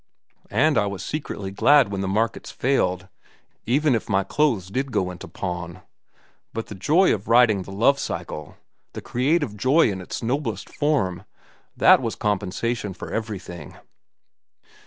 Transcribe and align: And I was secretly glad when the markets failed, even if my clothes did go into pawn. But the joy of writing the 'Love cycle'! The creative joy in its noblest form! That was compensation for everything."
And 0.49 0.79
I 0.79 0.87
was 0.87 1.05
secretly 1.05 1.51
glad 1.51 1.91
when 1.91 2.01
the 2.01 2.07
markets 2.07 2.49
failed, 2.49 3.07
even 3.67 3.93
if 3.93 4.09
my 4.09 4.23
clothes 4.23 4.69
did 4.69 4.91
go 4.91 5.11
into 5.11 5.27
pawn. 5.27 5.83
But 6.53 6.65
the 6.65 6.73
joy 6.73 7.13
of 7.13 7.27
writing 7.27 7.61
the 7.61 7.71
'Love 7.71 7.99
cycle'! 7.99 8.57
The 8.93 9.01
creative 9.01 9.55
joy 9.55 9.91
in 9.91 10.01
its 10.01 10.23
noblest 10.23 10.69
form! 10.71 11.25
That 11.77 12.01
was 12.01 12.15
compensation 12.15 12.95
for 12.95 13.11
everything." 13.11 13.75